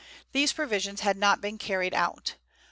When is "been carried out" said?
1.41-2.33